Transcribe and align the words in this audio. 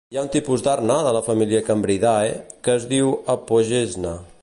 Hi 0.13 0.17
ha 0.19 0.21
un 0.27 0.29
tipus 0.35 0.63
d'arna 0.67 0.95
de 1.07 1.11
la 1.17 1.21
família 1.27 1.59
Crambidae 1.69 2.35
que 2.67 2.77
es 2.81 2.91
diu 2.95 3.15
Apogeshna. 3.37 4.21